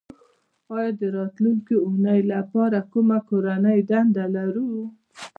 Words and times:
ایا 0.75 0.89
د 0.99 1.01
راتلونکې 1.17 1.75
اونۍ 1.87 2.21
لپاره 2.33 2.79
کومه 2.91 3.17
کورنۍ 3.29 3.79
دنده 3.89 4.25
لرو 4.35 4.69